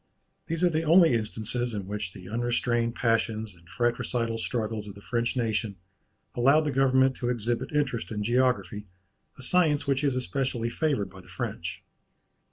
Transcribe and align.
These 0.47 0.63
are 0.63 0.69
the 0.71 0.81
only 0.81 1.13
instances 1.13 1.75
in 1.75 1.85
which 1.85 2.11
the 2.11 2.27
unrestrained 2.27 2.95
passions 2.95 3.53
and 3.53 3.69
fratricidal 3.69 4.39
struggles 4.39 4.87
of 4.87 4.95
the 4.95 4.99
French 5.01 5.37
nation 5.37 5.75
allowed 6.33 6.61
the 6.65 6.71
government 6.71 7.15
to 7.17 7.29
exhibit 7.29 7.71
interest 7.71 8.09
in 8.09 8.23
geography, 8.23 8.87
a 9.37 9.43
science 9.43 9.85
which 9.85 10.03
is 10.03 10.15
especially 10.15 10.71
favoured 10.71 11.11
by 11.11 11.21
the 11.21 11.29
French. 11.29 11.83